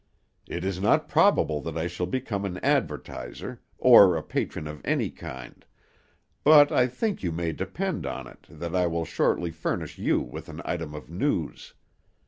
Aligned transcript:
It 0.47 0.65
is 0.65 0.81
not 0.81 1.07
probable 1.07 1.61
that 1.61 1.77
I 1.77 1.85
shall 1.85 2.07
become 2.07 2.43
an 2.43 2.57
advertiser, 2.65 3.61
or 3.77 4.17
a 4.17 4.23
patron 4.23 4.65
of 4.65 4.81
any 4.83 5.11
kind; 5.11 5.63
but 6.43 6.71
I 6.71 6.87
think 6.87 7.21
you 7.21 7.31
may 7.31 7.51
depend 7.51 8.07
on 8.07 8.25
it 8.25 8.47
that 8.49 8.75
I 8.75 8.87
will 8.87 9.05
shortly 9.05 9.51
furnish 9.51 9.99
you 9.99 10.19
with 10.19 10.49
an 10.49 10.59
item 10.65 10.95
of 10.95 11.11
news. 11.11 11.75